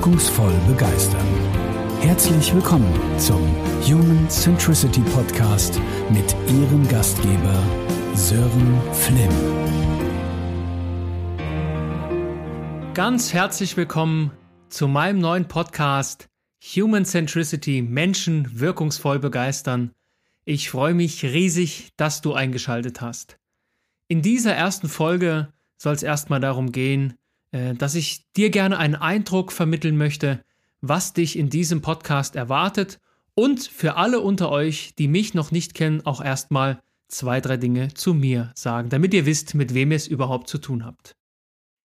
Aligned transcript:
wirkungsvoll 0.00 0.54
begeistern. 0.66 1.26
Herzlich 2.00 2.54
willkommen 2.54 2.90
zum 3.18 3.38
Human 3.82 4.30
Centricity 4.30 5.02
Podcast 5.02 5.78
mit 6.08 6.34
Ihrem 6.48 6.88
Gastgeber 6.88 7.62
Sören 8.14 8.80
Flimm. 8.94 9.28
Ganz 12.94 13.34
herzlich 13.34 13.76
willkommen 13.76 14.30
zu 14.70 14.88
meinem 14.88 15.18
neuen 15.18 15.48
Podcast 15.48 16.30
Human 16.74 17.04
Centricity 17.04 17.82
Menschen 17.82 18.58
wirkungsvoll 18.58 19.18
begeistern. 19.18 19.90
Ich 20.46 20.70
freue 20.70 20.94
mich 20.94 21.24
riesig, 21.24 21.90
dass 21.98 22.22
du 22.22 22.32
eingeschaltet 22.32 23.02
hast. 23.02 23.36
In 24.08 24.22
dieser 24.22 24.54
ersten 24.54 24.88
Folge 24.88 25.52
soll 25.76 25.92
es 25.92 26.02
erstmal 26.02 26.40
darum 26.40 26.72
gehen, 26.72 27.16
dass 27.50 27.94
ich 27.94 28.24
dir 28.36 28.50
gerne 28.50 28.78
einen 28.78 28.94
Eindruck 28.94 29.52
vermitteln 29.52 29.96
möchte, 29.96 30.44
was 30.80 31.12
dich 31.12 31.38
in 31.38 31.50
diesem 31.50 31.82
Podcast 31.82 32.36
erwartet 32.36 32.98
und 33.34 33.62
für 33.62 33.96
alle 33.96 34.20
unter 34.20 34.50
euch, 34.50 34.94
die 34.98 35.08
mich 35.08 35.34
noch 35.34 35.50
nicht 35.50 35.74
kennen, 35.74 36.04
auch 36.04 36.24
erstmal 36.24 36.80
zwei, 37.08 37.40
drei 37.40 37.56
Dinge 37.56 37.92
zu 37.94 38.14
mir 38.14 38.52
sagen, 38.54 38.88
damit 38.88 39.14
ihr 39.14 39.26
wisst, 39.26 39.54
mit 39.54 39.74
wem 39.74 39.90
ihr 39.90 39.96
es 39.96 40.06
überhaupt 40.06 40.48
zu 40.48 40.58
tun 40.58 40.84
habt. 40.84 41.16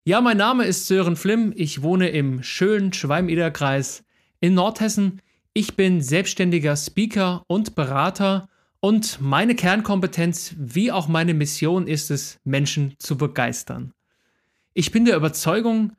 Ja, 0.04 0.20
mein 0.20 0.36
Name 0.36 0.64
ist 0.64 0.88
Sören 0.88 1.16
Flimm, 1.16 1.52
ich 1.54 1.82
wohne 1.82 2.08
im 2.08 2.42
schönen 2.42 2.92
Schweim-Eder-Kreis 2.92 4.04
in 4.40 4.54
Nordhessen. 4.54 5.22
Ich 5.52 5.76
bin 5.76 6.00
selbstständiger 6.00 6.76
Speaker 6.76 7.44
und 7.46 7.76
Berater 7.76 8.48
und 8.80 9.20
meine 9.20 9.54
Kernkompetenz 9.54 10.54
wie 10.58 10.90
auch 10.90 11.06
meine 11.06 11.34
Mission 11.34 11.86
ist 11.86 12.10
es, 12.10 12.40
Menschen 12.42 12.94
zu 12.98 13.16
begeistern. 13.16 13.92
Ich 14.74 14.90
bin 14.90 15.04
der 15.04 15.16
Überzeugung, 15.16 15.92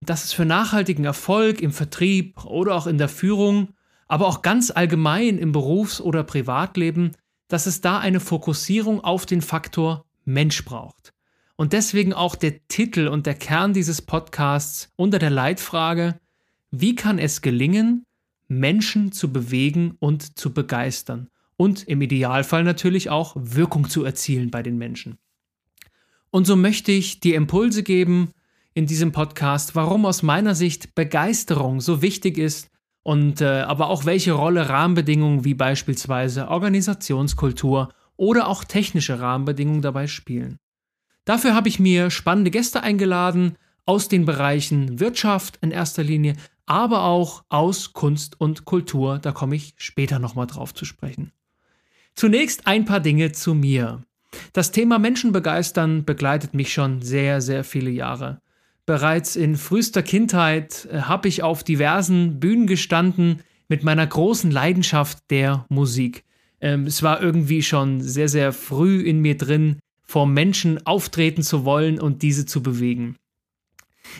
dass 0.00 0.24
es 0.24 0.32
für 0.32 0.44
nachhaltigen 0.44 1.04
Erfolg 1.04 1.60
im 1.60 1.72
Vertrieb 1.72 2.44
oder 2.44 2.74
auch 2.76 2.86
in 2.86 2.98
der 2.98 3.08
Führung, 3.08 3.70
aber 4.06 4.26
auch 4.26 4.42
ganz 4.42 4.70
allgemein 4.70 5.38
im 5.38 5.50
Berufs- 5.50 6.00
oder 6.00 6.22
Privatleben, 6.22 7.12
dass 7.48 7.66
es 7.66 7.80
da 7.80 7.98
eine 7.98 8.20
Fokussierung 8.20 9.02
auf 9.02 9.26
den 9.26 9.42
Faktor 9.42 10.04
Mensch 10.24 10.64
braucht. 10.64 11.12
Und 11.56 11.72
deswegen 11.72 12.12
auch 12.12 12.36
der 12.36 12.66
Titel 12.68 13.08
und 13.08 13.26
der 13.26 13.34
Kern 13.34 13.72
dieses 13.72 14.02
Podcasts 14.02 14.92
unter 14.96 15.18
der 15.18 15.30
Leitfrage, 15.30 16.20
wie 16.70 16.94
kann 16.94 17.18
es 17.18 17.42
gelingen, 17.42 18.06
Menschen 18.46 19.12
zu 19.12 19.32
bewegen 19.32 19.96
und 19.98 20.38
zu 20.38 20.52
begeistern 20.52 21.30
und 21.56 21.82
im 21.88 22.00
Idealfall 22.02 22.64
natürlich 22.64 23.10
auch 23.10 23.34
Wirkung 23.36 23.88
zu 23.88 24.04
erzielen 24.04 24.50
bei 24.50 24.62
den 24.62 24.76
Menschen. 24.78 25.18
Und 26.34 26.48
so 26.48 26.56
möchte 26.56 26.90
ich 26.90 27.20
dir 27.20 27.36
Impulse 27.36 27.84
geben 27.84 28.32
in 28.72 28.86
diesem 28.86 29.12
Podcast, 29.12 29.76
warum 29.76 30.04
aus 30.04 30.24
meiner 30.24 30.56
Sicht 30.56 30.96
Begeisterung 30.96 31.80
so 31.80 32.02
wichtig 32.02 32.38
ist 32.38 32.72
und 33.04 33.40
äh, 33.40 33.60
aber 33.60 33.88
auch 33.88 34.04
welche 34.04 34.32
Rolle 34.32 34.68
Rahmenbedingungen 34.68 35.44
wie 35.44 35.54
beispielsweise 35.54 36.48
Organisationskultur 36.48 37.92
oder 38.16 38.48
auch 38.48 38.64
technische 38.64 39.20
Rahmenbedingungen 39.20 39.80
dabei 39.80 40.08
spielen. 40.08 40.58
Dafür 41.24 41.54
habe 41.54 41.68
ich 41.68 41.78
mir 41.78 42.10
spannende 42.10 42.50
Gäste 42.50 42.82
eingeladen 42.82 43.56
aus 43.86 44.08
den 44.08 44.24
Bereichen 44.24 44.98
Wirtschaft 44.98 45.60
in 45.60 45.70
erster 45.70 46.02
Linie, 46.02 46.34
aber 46.66 47.04
auch 47.04 47.44
aus 47.48 47.92
Kunst 47.92 48.40
und 48.40 48.64
Kultur, 48.64 49.20
da 49.20 49.30
komme 49.30 49.54
ich 49.54 49.74
später 49.76 50.18
nochmal 50.18 50.48
drauf 50.48 50.74
zu 50.74 50.84
sprechen. 50.84 51.30
Zunächst 52.16 52.66
ein 52.66 52.86
paar 52.86 52.98
Dinge 52.98 53.30
zu 53.30 53.54
mir. 53.54 54.02
Das 54.52 54.70
Thema 54.70 54.98
Menschen 54.98 55.32
begeistern 55.32 56.04
begleitet 56.04 56.54
mich 56.54 56.72
schon 56.72 57.02
sehr, 57.02 57.40
sehr 57.40 57.64
viele 57.64 57.90
Jahre. 57.90 58.40
Bereits 58.86 59.36
in 59.36 59.56
frühester 59.56 60.02
Kindheit 60.02 60.86
äh, 60.90 61.02
habe 61.02 61.28
ich 61.28 61.42
auf 61.42 61.64
diversen 61.64 62.38
Bühnen 62.38 62.66
gestanden 62.66 63.40
mit 63.68 63.82
meiner 63.82 64.06
großen 64.06 64.50
Leidenschaft 64.50 65.18
der 65.30 65.64
Musik. 65.68 66.24
Ähm, 66.60 66.86
es 66.86 67.02
war 67.02 67.22
irgendwie 67.22 67.62
schon 67.62 68.02
sehr, 68.02 68.28
sehr 68.28 68.52
früh 68.52 69.00
in 69.00 69.20
mir 69.20 69.36
drin, 69.36 69.78
vor 70.02 70.26
Menschen 70.26 70.86
auftreten 70.86 71.42
zu 71.42 71.64
wollen 71.64 71.98
und 71.98 72.22
diese 72.22 72.44
zu 72.44 72.62
bewegen. 72.62 73.16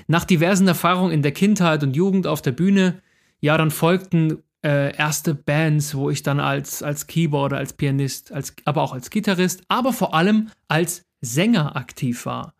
Nach 0.07 0.25
diversen 0.25 0.67
Erfahrungen 0.67 1.13
in 1.13 1.23
der 1.23 1.33
Kindheit 1.33 1.83
und 1.83 1.95
Jugend 1.95 2.27
auf 2.27 2.41
der 2.41 2.53
Bühne, 2.53 3.03
ja, 3.41 3.59
dann 3.59 3.71
folgten 3.71 4.43
äh, 4.65 4.97
erste 4.97 5.35
Bands, 5.35 5.95
wo 5.95 6.11
ich 6.11 6.23
dann 6.23 6.41
als, 6.41 6.83
als 6.83 7.07
Keyboarder, 7.07 7.59
als 7.59 7.75
Pianist, 7.75 8.33
als, 8.33 8.55
aber 8.65 8.83
auch 8.83 8.95
als 8.95 9.11
Gitarrist, 9.11 9.63
aber 9.69 9.93
vor 9.93 10.15
allem 10.15 10.49
als 10.69 11.05
Sänger 11.21 11.77
aktiv 11.77 12.25
war. 12.27 12.55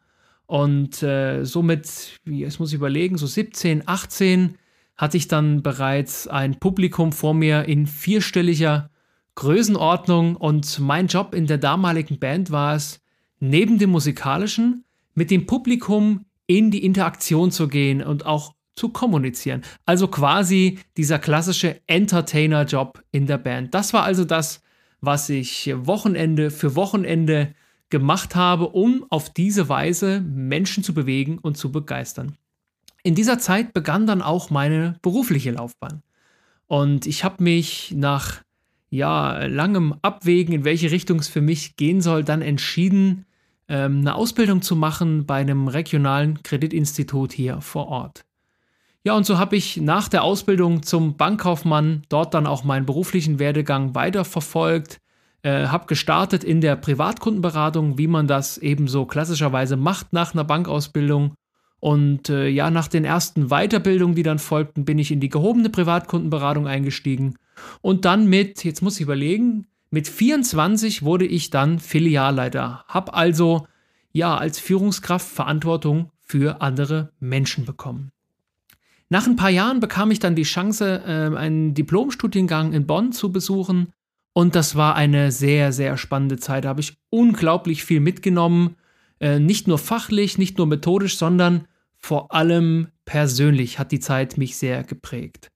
Und 0.47 1.03
äh, 1.03 1.45
somit, 1.45 2.21
jetzt 2.27 2.61
muss 2.61 2.71
ich 2.71 2.77
überlegen, 2.77 3.17
so 3.17 3.27
17, 3.27 3.89
18 3.89 4.57
hatte 4.97 5.17
ich 5.17 5.27
dann 5.27 5.63
bereits 5.63 6.29
ein 6.29 6.61
Publikum 6.61 7.13
vor 7.13 7.35
mir 7.35 7.65
in 7.65 7.87
vierstelliger 7.87 8.91
Größenordnung 9.35 10.37
und 10.37 10.79
mein 10.79 11.09
Job 11.09 11.35
in 11.35 11.47
der 11.47 11.59
damaligen 11.59 12.19
Band 12.19 12.51
war 12.51 12.77
es, 12.77 13.01
neben 13.41 13.79
dem 13.79 13.91
musikalischen 13.91 14.85
mit 15.15 15.31
dem 15.31 15.47
Publikum 15.47 16.27
in 16.47 16.71
die 16.71 16.85
Interaktion 16.85 17.51
zu 17.51 17.69
gehen 17.69 18.03
und 18.03 18.27
auch 18.27 18.55
zu 18.77 18.89
kommunizieren. 18.89 19.63
Also 19.87 20.09
quasi 20.09 20.79
dieser 20.97 21.19
klassische 21.19 21.81
Entertainer-Job 21.87 23.03
in 23.13 23.27
der 23.27 23.39
Band. 23.39 23.75
Das 23.75 23.93
war 23.93 24.05
also 24.05 24.25
das, 24.25 24.63
was 25.01 25.29
ich 25.29 25.73
Wochenende 25.77 26.51
für 26.51 26.75
Wochenende 26.75 27.55
gemacht 27.91 28.35
habe, 28.35 28.69
um 28.69 29.07
auf 29.11 29.31
diese 29.31 29.69
Weise 29.69 30.21
Menschen 30.21 30.83
zu 30.83 30.95
bewegen 30.95 31.39
und 31.39 31.57
zu 31.57 31.71
begeistern. 31.71 32.37
In 33.03 33.15
dieser 33.15 33.39
Zeit 33.39 33.75
begann 33.75 34.07
dann 34.07 34.23
auch 34.23 34.51
meine 34.51 34.99
berufliche 35.03 35.51
Laufbahn. 35.51 36.03
Und 36.67 37.07
ich 37.07 37.23
habe 37.23 37.43
mich 37.43 37.93
nach 37.95 38.43
ja, 38.89 39.45
langem 39.45 39.95
Abwägen, 40.03 40.55
in 40.55 40.65
welche 40.65 40.91
Richtung 40.91 41.19
es 41.19 41.29
für 41.29 41.41
mich 41.41 41.77
gehen 41.77 42.01
soll, 42.01 42.25
dann 42.25 42.43
entschieden, 42.43 43.27
ähm, 43.69 43.99
eine 44.01 44.15
Ausbildung 44.15 44.63
zu 44.63 44.77
machen 44.77 45.27
bei 45.27 45.37
einem 45.37 45.69
regionalen 45.69 46.43
Kreditinstitut 46.43 47.33
hier 47.33 47.61
vor 47.61 47.89
Ort. 47.89 48.25
Ja, 49.07 49.15
und 49.15 49.27
so 49.27 49.37
habe 49.37 49.55
ich 49.55 49.77
nach 49.77 50.09
der 50.09 50.25
Ausbildung 50.25 50.83
zum 50.83 51.19
Bankkaufmann 51.19 52.05
dort 52.09 52.33
dann 52.33 52.47
auch 52.47 52.65
meinen 52.65 52.87
beruflichen 52.87 53.39
Werdegang 53.39 53.95
weiterverfolgt, 53.95 54.99
äh, 55.43 55.67
habe 55.67 55.85
gestartet 55.87 56.43
in 56.43 56.63
der 56.63 56.75
Privatkundenberatung, 56.77 57.99
wie 57.99 58.07
man 58.07 58.27
das 58.27 58.57
eben 58.57 58.89
so 58.89 59.05
klassischerweise 59.05 59.77
macht 59.77 60.15
nach 60.15 60.33
einer 60.33 60.45
Bankausbildung. 60.45 61.35
Und 61.81 62.31
äh, 62.31 62.49
ja, 62.49 62.71
nach 62.71 62.89
den 62.89 63.05
ersten 63.05 63.49
Weiterbildungen, 63.49 64.15
die 64.15 64.23
dann 64.23 64.39
folgten, 64.39 64.87
bin 64.87 64.99
ich 64.99 65.11
in 65.11 65.21
die 65.21 65.29
gehobene 65.29 65.69
Privatkundenberatung 65.69 66.67
eingestiegen. 66.67 67.37
Und 67.83 68.07
dann 68.07 68.27
mit, 68.27 68.65
jetzt 68.65 68.81
muss 68.81 68.97
ich 68.97 69.03
überlegen, 69.03 69.67
mit 69.91 70.09
24 70.09 71.03
wurde 71.03 71.27
ich 71.27 71.51
dann 71.51 71.79
Filialleiter, 71.79 72.87
habe 72.89 73.13
also 73.13 73.67
ja 74.13 74.35
als 74.35 74.59
Führungskraft 74.59 75.29
Verantwortung 75.29 76.11
für 76.23 76.63
andere 76.63 77.13
Menschen 77.21 77.67
bekommen. 77.67 78.14
Nach 79.09 79.27
ein 79.27 79.37
paar 79.37 79.51
Jahren 79.51 79.81
bekam 79.81 80.11
ich 80.11 80.19
dann 80.19 80.35
die 80.35 80.43
Chance, 80.43 81.03
äh, 81.07 81.37
einen 81.37 81.75
Diplomstudiengang 81.75 82.73
in 82.73 82.87
Bonn 82.87 83.13
zu 83.13 83.31
besuchen. 83.31 83.93
Und 84.33 84.55
das 84.55 84.75
war 84.75 84.97
eine 84.97 85.31
sehr, 85.31 85.73
sehr 85.73 85.97
spannende 85.97 86.39
Zeit. 86.39 86.65
Da 86.65 86.71
habe 86.71 86.81
ich 86.81 86.97
unglaublich 87.11 87.85
viel 87.85 88.01
mitgenommen. 88.01 88.77
Äh, 89.21 89.39
nicht 89.39 89.69
nur 89.69 89.79
fachlich, 89.79 90.39
nicht 90.39 90.59
nur 90.59 90.67
methodisch, 90.67 91.17
sondern 91.17 91.69
vor 91.99 92.35
allem 92.35 92.89
persönlich 93.05 93.79
hat 93.79 93.93
die 93.93 94.01
Zeit 94.01 94.37
mich 94.37 94.57
sehr 94.57 94.83
geprägt. 94.83 95.51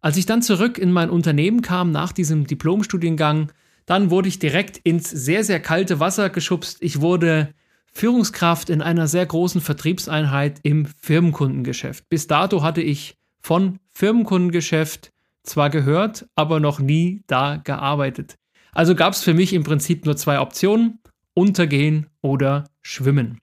Als 0.00 0.16
ich 0.16 0.26
dann 0.26 0.42
zurück 0.42 0.78
in 0.78 0.92
mein 0.92 1.10
Unternehmen 1.10 1.62
kam 1.62 1.90
nach 1.90 2.12
diesem 2.12 2.46
Diplomstudiengang, 2.46 3.52
dann 3.86 4.10
wurde 4.10 4.28
ich 4.28 4.38
direkt 4.38 4.78
ins 4.78 5.10
sehr, 5.10 5.44
sehr 5.44 5.60
kalte 5.60 6.00
Wasser 6.00 6.30
geschubst. 6.30 6.78
Ich 6.80 7.00
wurde 7.00 7.54
Führungskraft 7.92 8.70
in 8.70 8.82
einer 8.82 9.08
sehr 9.08 9.26
großen 9.26 9.60
Vertriebseinheit 9.60 10.60
im 10.62 10.86
Firmenkundengeschäft. 10.86 12.08
Bis 12.08 12.26
dato 12.26 12.62
hatte 12.62 12.82
ich 12.82 13.16
von 13.40 13.78
Firmenkundengeschäft 13.90 15.12
zwar 15.42 15.70
gehört, 15.70 16.26
aber 16.34 16.60
noch 16.60 16.78
nie 16.78 17.22
da 17.26 17.56
gearbeitet. 17.56 18.36
Also 18.72 18.94
gab 18.94 19.14
es 19.14 19.22
für 19.22 19.34
mich 19.34 19.52
im 19.52 19.64
Prinzip 19.64 20.04
nur 20.04 20.16
zwei 20.16 20.40
Optionen, 20.40 20.98
untergehen 21.34 22.06
oder 22.20 22.64
schwimmen. 22.82 23.38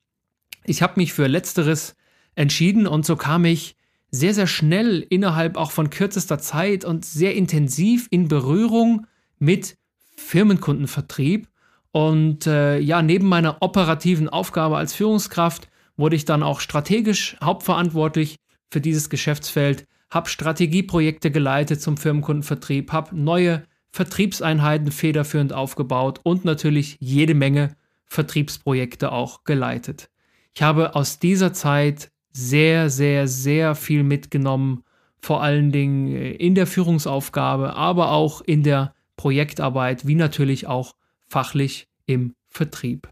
Ich 0.65 0.81
habe 0.81 0.93
mich 0.97 1.13
für 1.13 1.27
letzteres 1.27 1.95
entschieden 2.35 2.87
und 2.87 3.05
so 3.05 3.15
kam 3.15 3.45
ich 3.45 3.75
sehr, 4.11 4.33
sehr 4.33 4.47
schnell 4.47 5.05
innerhalb 5.09 5.57
auch 5.57 5.71
von 5.71 5.89
kürzester 5.89 6.39
Zeit 6.39 6.85
und 6.85 7.05
sehr 7.05 7.35
intensiv 7.35 8.07
in 8.09 8.27
Berührung 8.27 9.05
mit 9.39 9.77
Firmenkundenvertrieb 10.15 11.47
und 11.91 12.47
äh, 12.47 12.79
ja, 12.79 13.01
neben 13.01 13.27
meiner 13.27 13.57
operativen 13.61 14.29
Aufgabe 14.29 14.77
als 14.77 14.93
Führungskraft 14.93 15.69
wurde 15.95 16.15
ich 16.15 16.25
dann 16.25 16.43
auch 16.43 16.59
strategisch 16.59 17.37
hauptverantwortlich 17.43 18.35
für 18.69 18.81
dieses 18.81 19.09
Geschäftsfeld, 19.09 19.87
habe 20.09 20.29
Strategieprojekte 20.29 21.31
geleitet 21.31 21.81
zum 21.81 21.97
Firmenkundenvertrieb, 21.97 22.91
habe 22.91 23.15
neue 23.17 23.63
Vertriebseinheiten 23.91 24.91
federführend 24.91 25.53
aufgebaut 25.53 26.19
und 26.23 26.45
natürlich 26.45 26.97
jede 26.99 27.33
Menge 27.33 27.75
Vertriebsprojekte 28.05 29.11
auch 29.11 29.43
geleitet. 29.43 30.09
Ich 30.53 30.61
habe 30.61 30.95
aus 30.95 31.19
dieser 31.19 31.53
Zeit 31.53 32.11
sehr, 32.31 32.89
sehr, 32.89 33.27
sehr 33.27 33.75
viel 33.75 34.03
mitgenommen 34.03 34.83
vor 35.19 35.41
allen 35.41 35.71
Dingen 35.71 36.15
äh, 36.15 36.31
in 36.31 36.55
der 36.55 36.67
Führungsaufgabe, 36.67 37.75
aber 37.75 38.11
auch 38.11 38.41
in 38.41 38.63
der 38.63 38.93
Projektarbeit, 39.17 40.05
wie 40.05 40.15
natürlich 40.15 40.67
auch 40.67 40.93
fachlich 41.27 41.87
im 42.05 42.33
Vertrieb. 42.49 43.09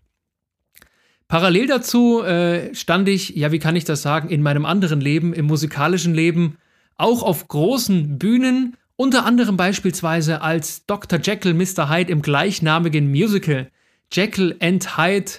Parallel 1.28 1.68
dazu 1.68 2.22
äh, 2.24 2.74
stand 2.76 3.10
ich, 3.10 3.30
ja, 3.30 3.52
wie 3.52 3.60
kann 3.60 3.76
ich 3.76 3.84
das 3.84 4.02
sagen, 4.02 4.30
in 4.30 4.42
meinem 4.42 4.66
anderen 4.66 5.02
Leben, 5.02 5.34
im 5.34 5.46
musikalischen 5.46 6.14
Leben, 6.14 6.58
auch 6.98 7.24
auf 7.24 7.48
großen 7.48 8.20
Bühnen, 8.20 8.78
unter 8.96 9.26
anderem 9.26 9.58
beispielsweise 9.58 10.42
als 10.42 10.86
Dr. 10.86 11.20
Jekyll, 11.20 11.54
Mr. 11.54 11.90
Hyde 11.90 12.12
im 12.12 12.22
gleichnamigen 12.22 13.10
Musical 13.10 13.70
Jekyll 14.12 14.56
and 14.62 14.98
Hyde 14.98 15.32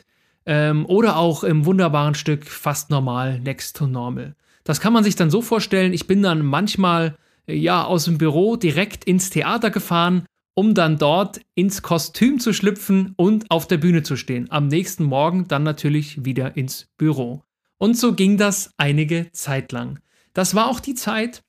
ähm, 0.44 0.84
oder 0.87 1.17
auch 1.17 1.44
im 1.44 1.64
wunderbaren 1.64 2.14
Stück 2.14 2.46
Fast 2.46 2.90
Normal, 2.90 3.40
Next 3.40 3.76
to 3.76 3.87
Normal. 3.87 4.34
Das 4.64 4.81
kann 4.81 4.93
man 4.93 5.05
sich 5.05 5.17
dann 5.17 5.31
so 5.31 5.40
vorstellen, 5.40 5.93
ich 5.93 6.06
bin 6.06 6.23
dann 6.23 6.44
manchmal 6.44 7.17
äh, 7.46 7.55
ja 7.55 7.84
aus 7.84 8.05
dem 8.05 8.19
Büro 8.19 8.56
direkt 8.56 9.05
ins 9.05 9.31
Theater 9.31 9.70
gefahren 9.70 10.26
um 10.56 10.74
dann 10.74 10.96
dort 10.96 11.40
ins 11.54 11.82
Kostüm 11.82 12.40
zu 12.40 12.54
schlüpfen 12.54 13.12
und 13.16 13.50
auf 13.50 13.68
der 13.68 13.76
Bühne 13.76 14.02
zu 14.02 14.16
stehen. 14.16 14.50
Am 14.50 14.68
nächsten 14.68 15.04
Morgen 15.04 15.46
dann 15.48 15.62
natürlich 15.62 16.24
wieder 16.24 16.56
ins 16.56 16.88
Büro. 16.96 17.42
Und 17.76 17.96
so 17.98 18.14
ging 18.14 18.38
das 18.38 18.70
einige 18.78 19.30
Zeit 19.32 19.70
lang. 19.70 20.00
Das 20.32 20.54
war 20.54 20.68
auch 20.68 20.80
die 20.80 20.94
Zeit, 20.94 21.44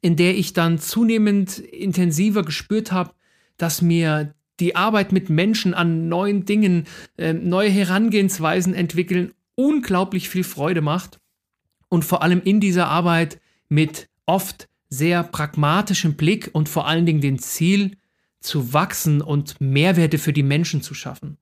in 0.00 0.16
der 0.16 0.36
ich 0.36 0.52
dann 0.52 0.80
zunehmend 0.80 1.60
intensiver 1.60 2.42
gespürt 2.42 2.90
habe, 2.90 3.14
dass 3.56 3.82
mir 3.82 4.34
die 4.58 4.74
Arbeit 4.74 5.12
mit 5.12 5.30
Menschen 5.30 5.72
an 5.72 6.08
neuen 6.08 6.44
Dingen, 6.44 6.88
äh, 7.16 7.32
neue 7.32 7.70
Herangehensweisen 7.70 8.74
entwickeln, 8.74 9.32
unglaublich 9.54 10.28
viel 10.28 10.44
Freude 10.44 10.80
macht. 10.80 11.20
Und 11.88 12.04
vor 12.04 12.22
allem 12.22 12.42
in 12.44 12.58
dieser 12.58 12.88
Arbeit 12.88 13.40
mit 13.68 14.08
oft 14.26 14.68
sehr 14.88 15.22
pragmatischem 15.22 16.14
Blick 16.14 16.50
und 16.52 16.68
vor 16.68 16.88
allen 16.88 17.06
Dingen 17.06 17.20
dem 17.20 17.38
Ziel, 17.38 17.96
zu 18.44 18.72
wachsen 18.72 19.20
und 19.22 19.60
Mehrwerte 19.60 20.18
für 20.18 20.32
die 20.32 20.42
Menschen 20.42 20.82
zu 20.82 20.94
schaffen. 20.94 21.38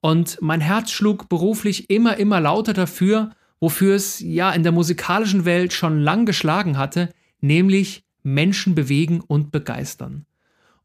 Und 0.00 0.38
mein 0.40 0.60
Herz 0.60 0.90
schlug 0.90 1.28
beruflich 1.28 1.90
immer, 1.90 2.16
immer 2.16 2.40
lauter 2.40 2.72
dafür, 2.72 3.30
wofür 3.60 3.94
es 3.94 4.20
ja 4.20 4.52
in 4.52 4.62
der 4.62 4.72
musikalischen 4.72 5.44
Welt 5.44 5.72
schon 5.72 6.00
lang 6.00 6.26
geschlagen 6.26 6.78
hatte, 6.78 7.10
nämlich 7.40 8.04
Menschen 8.22 8.74
bewegen 8.74 9.20
und 9.20 9.52
begeistern. 9.52 10.26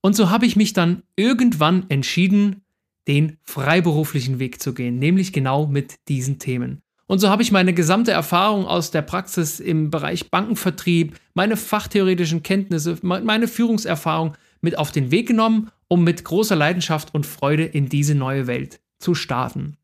Und 0.01 0.15
so 0.15 0.29
habe 0.29 0.45
ich 0.45 0.55
mich 0.55 0.73
dann 0.73 1.03
irgendwann 1.15 1.85
entschieden, 1.89 2.61
den 3.07 3.37
freiberuflichen 3.43 4.39
Weg 4.39 4.61
zu 4.61 4.73
gehen, 4.73 4.99
nämlich 4.99 5.33
genau 5.33 5.67
mit 5.67 5.95
diesen 6.07 6.39
Themen. 6.39 6.81
Und 7.07 7.19
so 7.19 7.29
habe 7.29 7.43
ich 7.43 7.51
meine 7.51 7.73
gesamte 7.73 8.11
Erfahrung 8.11 8.65
aus 8.65 8.89
der 8.91 9.01
Praxis 9.01 9.59
im 9.59 9.91
Bereich 9.91 10.31
Bankenvertrieb, 10.31 11.17
meine 11.33 11.57
fachtheoretischen 11.57 12.41
Kenntnisse, 12.41 12.97
meine 13.01 13.47
Führungserfahrung 13.47 14.35
mit 14.61 14.77
auf 14.77 14.91
den 14.91 15.11
Weg 15.11 15.27
genommen, 15.27 15.71
um 15.87 16.03
mit 16.03 16.23
großer 16.23 16.55
Leidenschaft 16.55 17.13
und 17.13 17.25
Freude 17.25 17.65
in 17.65 17.89
diese 17.89 18.15
neue 18.15 18.47
Welt 18.47 18.79
zu 18.99 19.15
starten. 19.15 19.77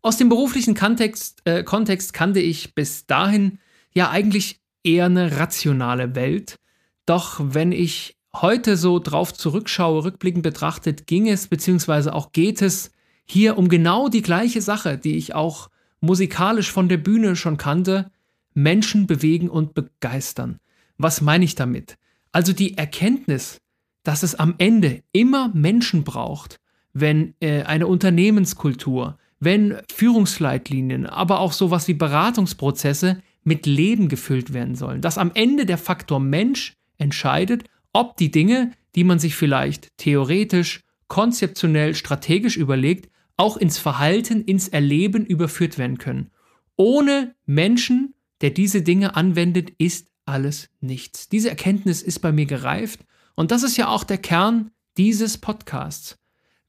Aus 0.00 0.16
dem 0.16 0.28
beruflichen 0.28 0.74
Kontext, 0.74 1.42
äh, 1.44 1.64
Kontext 1.64 2.12
kannte 2.12 2.40
ich 2.40 2.74
bis 2.74 3.06
dahin 3.06 3.58
ja 3.92 4.10
eigentlich 4.10 4.60
eher 4.84 5.06
eine 5.06 5.38
rationale 5.38 6.14
Welt. 6.14 6.56
Doch 7.04 7.40
wenn 7.42 7.72
ich 7.72 8.16
heute 8.34 8.76
so 8.76 8.98
drauf 8.98 9.34
zurückschaue, 9.34 10.04
rückblickend 10.04 10.42
betrachtet, 10.42 11.06
ging 11.06 11.28
es 11.28 11.48
bzw. 11.48 12.10
auch 12.10 12.32
geht 12.32 12.62
es 12.62 12.92
hier 13.24 13.58
um 13.58 13.68
genau 13.68 14.08
die 14.08 14.22
gleiche 14.22 14.62
Sache, 14.62 14.98
die 14.98 15.16
ich 15.16 15.34
auch 15.34 15.68
musikalisch 16.00 16.70
von 16.70 16.88
der 16.88 16.98
Bühne 16.98 17.36
schon 17.36 17.56
kannte, 17.56 18.10
Menschen 18.54 19.06
bewegen 19.06 19.48
und 19.48 19.74
begeistern. 19.74 20.58
Was 20.96 21.20
meine 21.20 21.44
ich 21.44 21.54
damit? 21.54 21.96
Also 22.32 22.52
die 22.52 22.76
Erkenntnis, 22.76 23.60
dass 24.08 24.22
es 24.22 24.34
am 24.34 24.54
Ende 24.56 25.02
immer 25.12 25.50
Menschen 25.52 26.02
braucht, 26.02 26.60
wenn 26.94 27.34
äh, 27.40 27.64
eine 27.64 27.86
Unternehmenskultur, 27.86 29.18
wenn 29.38 29.76
Führungsleitlinien, 29.92 31.04
aber 31.04 31.40
auch 31.40 31.52
sowas 31.52 31.88
wie 31.88 31.92
Beratungsprozesse 31.92 33.20
mit 33.44 33.66
Leben 33.66 34.08
gefüllt 34.08 34.54
werden 34.54 34.76
sollen. 34.76 35.02
Dass 35.02 35.18
am 35.18 35.30
Ende 35.34 35.66
der 35.66 35.76
Faktor 35.76 36.20
Mensch 36.20 36.72
entscheidet, 36.96 37.64
ob 37.92 38.16
die 38.16 38.30
Dinge, 38.30 38.72
die 38.94 39.04
man 39.04 39.18
sich 39.18 39.36
vielleicht 39.36 39.94
theoretisch, 39.98 40.80
konzeptionell, 41.08 41.94
strategisch 41.94 42.56
überlegt, 42.56 43.10
auch 43.36 43.58
ins 43.58 43.76
Verhalten, 43.76 44.40
ins 44.40 44.68
Erleben 44.68 45.26
überführt 45.26 45.76
werden 45.76 45.98
können. 45.98 46.30
Ohne 46.76 47.34
Menschen, 47.44 48.14
der 48.40 48.52
diese 48.52 48.80
Dinge 48.80 49.16
anwendet, 49.16 49.68
ist 49.76 50.08
alles 50.24 50.70
nichts. 50.80 51.28
Diese 51.28 51.50
Erkenntnis 51.50 52.00
ist 52.00 52.20
bei 52.20 52.32
mir 52.32 52.46
gereift 52.46 53.00
und 53.38 53.52
das 53.52 53.62
ist 53.62 53.76
ja 53.76 53.86
auch 53.86 54.02
der 54.02 54.18
Kern 54.18 54.72
dieses 54.96 55.38
Podcasts. 55.38 56.18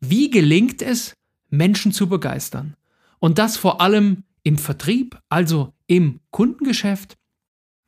Wie 0.01 0.29
gelingt 0.29 0.83
es, 0.83 1.15
Menschen 1.49 1.91
zu 1.91 2.07
begeistern? 2.07 2.75
Und 3.17 3.39
das 3.39 3.57
vor 3.57 3.81
allem 3.81 4.23
im 4.43 4.59
Vertrieb, 4.59 5.17
also 5.29 5.73
im 5.87 6.19
Kundengeschäft, 6.29 7.17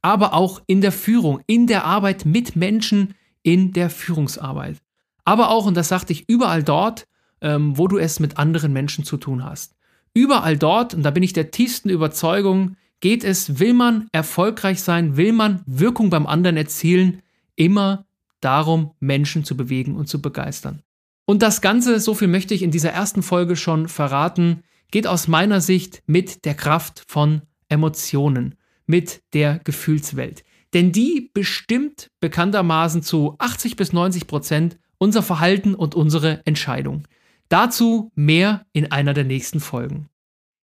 aber 0.02 0.34
auch 0.34 0.64
in 0.66 0.82
der 0.82 0.92
Führung, 0.92 1.42
in 1.46 1.68
der 1.68 1.86
Arbeit 1.86 2.26
mit 2.26 2.56
Menschen, 2.56 3.14
in 3.44 3.72
der 3.72 3.92
Führungsarbeit. 3.92 4.78
Aber 5.26 5.52
auch, 5.52 5.68
und 5.68 5.78
das 5.78 5.90
sagte 5.90 6.12
ich, 6.12 6.28
überall 6.28 6.64
dort, 6.64 7.08
ähm, 7.42 7.78
wo 7.78 7.88
du 7.88 8.00
es 8.00 8.20
mit 8.20 8.40
anderen 8.40 8.74
Menschen 8.74 9.06
zu 9.06 9.18
tun 9.18 9.46
hast. 9.46 9.76
Überall 10.16 10.58
dort, 10.58 10.96
und 10.96 11.04
da 11.04 11.12
bin 11.12 11.22
ich 11.22 11.34
der 11.34 11.52
tiefsten 11.52 11.90
Überzeugung, 11.90 12.78
geht 13.00 13.24
es, 13.24 13.60
will 13.60 13.76
man 13.76 14.08
erfolgreich 14.12 14.82
sein, 14.82 15.18
will 15.18 15.34
man 15.34 15.62
Wirkung 15.68 16.10
beim 16.10 16.26
anderen 16.26 16.58
erzielen, 16.58 17.22
immer 17.56 18.06
darum, 18.42 18.92
Menschen 19.00 19.44
zu 19.44 19.56
bewegen 19.56 19.96
und 19.96 20.08
zu 20.08 20.22
begeistern. 20.22 20.82
Und 21.26 21.42
das 21.42 21.62
Ganze, 21.62 22.00
so 22.00 22.14
viel 22.14 22.28
möchte 22.28 22.54
ich 22.54 22.64
in 22.64 22.72
dieser 22.72 22.92
ersten 22.92 23.24
Folge 23.24 23.56
schon 23.56 23.88
verraten, 23.88 24.64
geht 24.92 25.08
aus 25.08 25.28
meiner 25.28 25.62
Sicht 25.62 26.04
mit 26.06 26.44
der 26.46 26.56
Kraft 26.56 27.04
von 27.08 27.44
Emotionen, 27.70 28.56
mit 28.86 29.24
der 29.34 29.60
Gefühlswelt. 29.64 30.44
Denn 30.74 30.92
die 30.92 31.32
bestimmt 31.34 32.12
bekanntermaßen 32.20 33.02
zu 33.02 33.36
80 33.40 33.76
bis 33.78 33.94
90 33.94 34.28
Prozent 34.28 34.78
unser 34.98 35.24
Verhalten 35.24 35.74
und 35.74 35.96
unsere 35.96 36.46
Entscheidung. 36.46 37.08
Dazu 37.50 38.12
mehr 38.14 38.66
in 38.72 38.92
einer 38.92 39.14
der 39.14 39.24
nächsten 39.24 39.60
Folgen. 39.60 40.10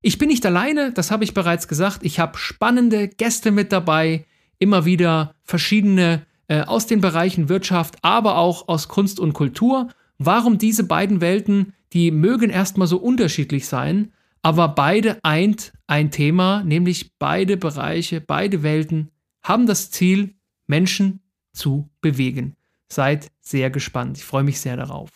Ich 0.01 0.19
bin 0.19 0.27
nicht 0.27 0.46
alleine, 0.46 0.93
das 0.93 1.12
habe 1.12 1.24
ich 1.24 1.34
bereits 1.34 1.67
gesagt. 1.67 2.00
Ich 2.03 2.19
habe 2.19 2.38
spannende 2.38 3.07
Gäste 3.07 3.51
mit 3.51 3.72
dabei, 3.72 4.25
immer 4.60 4.86
wieder 4.86 5.34
verschiedene 5.43 6.26
äh, 6.48 6.62
aus 6.62 6.88
den 6.88 7.01
Bereichen 7.01 7.50
Wirtschaft, 7.50 7.96
aber 8.01 8.38
auch 8.38 8.68
aus 8.68 8.88
Kunst 8.88 9.20
und 9.20 9.34
Kultur. 9.34 9.89
Warum 10.18 10.58
diese 10.58 10.84
beiden 10.84 11.22
Welten, 11.22 11.74
die 11.94 12.12
mögen 12.12 12.50
erstmal 12.50 12.88
so 12.88 12.98
unterschiedlich 12.98 13.68
sein, 13.68 14.12
aber 14.42 14.70
beide 14.70 15.20
eint 15.24 15.74
ein 15.88 16.12
Thema, 16.12 16.63
nämlich 16.63 17.12
beide 17.20 17.58
Bereiche, 17.58 18.22
beide 18.22 18.63
Welten 18.63 19.12
haben 19.44 19.66
das 19.66 19.92
Ziel, 19.92 20.36
Menschen 20.68 21.22
zu 21.54 21.89
bewegen. 22.01 22.56
Seid 22.89 23.32
sehr 23.42 23.70
gespannt. 23.70 24.18
Ich 24.18 24.24
freue 24.24 24.44
mich 24.44 24.60
sehr 24.60 24.77
darauf. 24.77 25.10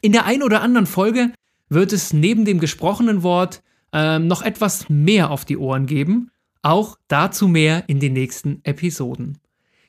In 0.00 0.12
der 0.12 0.24
ein 0.24 0.42
oder 0.42 0.62
anderen 0.62 0.86
Folge 0.86 1.32
wird 1.68 1.92
es 1.92 2.12
neben 2.12 2.44
dem 2.44 2.58
gesprochenen 2.58 3.22
Wort 3.22 3.62
ähm, 3.92 4.26
noch 4.26 4.42
etwas 4.42 4.88
mehr 4.88 5.30
auf 5.30 5.44
die 5.44 5.56
Ohren 5.56 5.86
geben. 5.86 6.30
Auch 6.62 6.98
dazu 7.08 7.48
mehr 7.48 7.88
in 7.88 8.00
den 8.00 8.12
nächsten 8.12 8.60
Episoden. 8.64 9.38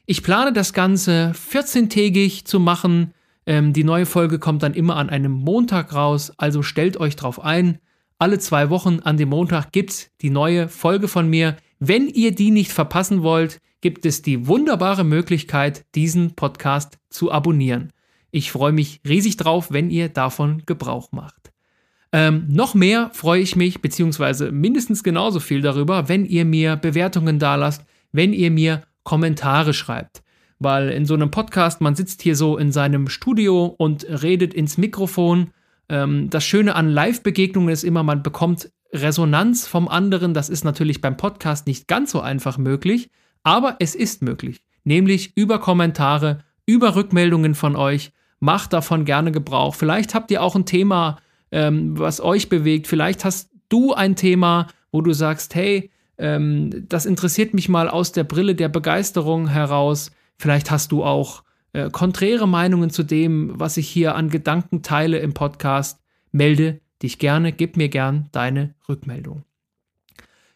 Ich 0.06 0.24
plane 0.24 0.52
das 0.52 0.74
Ganze 0.74 1.34
14-tägig 1.36 2.46
zu 2.46 2.60
machen. 2.60 3.14
Ähm, 3.46 3.74
die 3.74 3.84
neue 3.84 4.06
Folge 4.06 4.40
kommt 4.40 4.64
dann 4.64 4.74
immer 4.74 4.96
an 4.96 5.10
einem 5.10 5.32
Montag 5.32 5.94
raus, 5.94 6.32
also 6.38 6.64
stellt 6.64 6.98
euch 6.98 7.16
drauf 7.16 7.44
ein. 7.44 7.80
Alle 8.18 8.40
zwei 8.40 8.70
Wochen 8.70 9.00
an 9.00 9.18
dem 9.18 9.30
Montag 9.30 9.72
gibt's 9.72 10.12
die 10.22 10.30
neue 10.30 10.70
Folge 10.70 11.08
von 11.08 11.30
mir. 11.30 11.58
Wenn 11.80 12.08
ihr 12.08 12.36
die 12.36 12.52
nicht 12.52 12.72
verpassen 12.72 13.24
wollt, 13.24 13.60
gibt 13.82 14.06
es 14.06 14.22
die 14.22 14.48
wunderbare 14.48 15.04
Möglichkeit, 15.04 15.86
diesen 15.96 16.36
Podcast 16.36 17.00
zu 17.10 17.32
abonnieren. 17.32 17.92
Ich 18.30 18.52
freue 18.52 18.72
mich 18.72 19.02
riesig 19.08 19.38
drauf, 19.38 19.72
wenn 19.72 19.90
ihr 19.90 20.10
davon 20.10 20.64
Gebrauch 20.66 21.12
macht. 21.12 21.52
Ähm, 22.14 22.46
noch 22.50 22.76
mehr 22.76 23.10
freue 23.14 23.42
ich 23.42 23.56
mich, 23.56 23.82
beziehungsweise 23.82 24.52
mindestens 24.52 25.04
genauso 25.04 25.40
viel 25.40 25.62
darüber, 25.62 26.10
wenn 26.10 26.26
ihr 26.26 26.46
mir 26.46 26.76
Bewertungen 26.76 27.40
dalasst, 27.40 27.86
wenn 28.12 28.34
ihr 28.34 28.52
mir 28.52 28.84
Kommentare 29.04 29.74
schreibt. 29.74 30.24
Weil 30.60 30.90
in 30.90 31.06
so 31.06 31.16
einem 31.16 31.32
Podcast, 31.32 31.82
man 31.82 31.96
sitzt 31.96 32.22
hier 32.22 32.36
so 32.36 32.58
in 32.58 32.72
seinem 32.72 33.08
Studio 33.08 33.66
und 33.66 34.06
redet 34.08 34.54
ins 34.54 34.78
Mikrofon. 34.78 35.52
Ähm, 35.90 36.30
das 36.30 36.44
Schöne 36.44 36.76
an 36.76 36.90
Live-Begegnungen 36.90 37.70
ist 37.70 37.84
immer, 37.84 38.04
man 38.04 38.22
bekommt 38.22 38.72
Resonanz 38.94 39.68
vom 39.68 39.88
anderen. 39.88 40.34
Das 40.34 40.50
ist 40.50 40.64
natürlich 40.64 41.02
beim 41.02 41.18
Podcast 41.18 41.68
nicht 41.68 41.88
ganz 41.88 42.12
so 42.12 42.22
einfach 42.22 42.58
möglich, 42.58 43.10
aber 43.44 43.78
es 43.80 43.96
ist 43.96 44.22
möglich. 44.22 44.62
Nämlich 44.84 45.36
über 45.36 45.60
Kommentare, 45.60 46.44
über 46.66 46.96
Rückmeldungen 46.96 47.56
von 47.56 47.76
euch. 47.76 48.12
Macht 48.40 48.74
davon 48.74 49.06
gerne 49.06 49.32
Gebrauch. 49.32 49.76
Vielleicht 49.76 50.16
habt 50.16 50.32
ihr 50.32 50.42
auch 50.42 50.56
ein 50.56 50.66
Thema, 50.66 51.18
ähm, 51.52 51.98
was 51.98 52.22
euch 52.22 52.50
bewegt. 52.50 52.88
Vielleicht 52.88 53.24
hast 53.24 53.52
du 53.70 53.94
ein 53.94 54.16
Thema, 54.16 54.68
wo 54.92 55.02
du 55.02 55.14
sagst, 55.14 55.54
hey, 55.56 55.92
Ähm, 56.22 56.86
das 56.88 57.06
interessiert 57.06 57.54
mich 57.56 57.68
mal 57.68 57.90
aus 57.90 58.12
der 58.12 58.24
Brille 58.24 58.54
der 58.54 58.70
Begeisterung 58.70 59.48
heraus. 59.48 60.12
Vielleicht 60.38 60.70
hast 60.70 60.92
du 60.92 61.04
auch 61.04 61.44
äh, 61.74 61.90
konträre 61.90 62.48
Meinungen 62.48 62.92
zu 62.92 63.02
dem, 63.02 63.60
was 63.60 63.78
ich 63.78 63.90
hier 63.90 64.16
an 64.16 64.30
Gedanken 64.30 64.84
teile 64.84 65.18
im 65.18 65.34
Podcast. 65.34 66.00
Melde 66.32 66.80
dich 67.02 67.18
gerne, 67.18 67.52
gib 67.52 67.76
mir 67.76 67.90
gern 67.90 68.30
deine 68.32 68.76
Rückmeldung. 68.88 69.44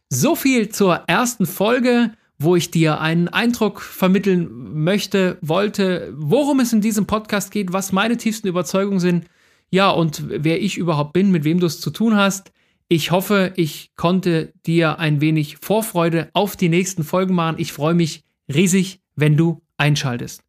So 0.10 0.36
viel 0.36 0.70
zur 0.70 1.04
ersten 1.08 1.48
Folge, 1.48 2.12
wo 2.38 2.56
ich 2.56 2.70
dir 2.70 3.02
einen 3.02 3.28
Eindruck 3.28 3.82
vermitteln 3.82 4.84
möchte, 4.84 5.40
wollte, 5.42 6.14
worum 6.16 6.60
es 6.60 6.74
in 6.74 6.82
diesem 6.82 7.08
Podcast 7.08 7.50
geht, 7.50 7.74
was 7.74 7.92
meine 7.92 8.18
tiefsten 8.18 8.48
Überzeugungen 8.48 9.00
sind, 9.00 9.26
ja, 9.72 9.90
und 9.90 10.24
wer 10.28 10.62
ich 10.62 10.78
überhaupt 10.78 11.14
bin, 11.14 11.32
mit 11.32 11.44
wem 11.44 11.60
du 11.60 11.66
es 11.66 11.82
zu 11.82 11.90
tun 11.90 12.16
hast. 12.16 12.52
Ich 12.88 13.10
hoffe, 13.10 13.54
ich 13.56 13.96
konnte 13.96 14.54
dir 14.66 15.00
ein 15.00 15.20
wenig 15.20 15.58
Vorfreude 15.58 16.30
auf 16.34 16.56
die 16.56 16.70
nächsten 16.70 17.04
Folgen 17.04 17.34
machen. 17.34 17.56
Ich 17.58 17.74
freue 17.74 17.96
mich 17.96 18.24
riesig, 18.48 19.02
wenn 19.16 19.36
du 19.36 19.64
einschaltest. 19.78 20.44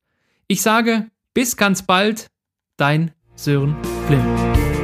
Ich 0.46 0.60
sage 0.60 1.10
bis 1.32 1.56
ganz 1.56 1.82
bald, 1.82 2.28
dein 2.76 3.12
Sören 3.36 3.74
Flimm. 4.06 4.75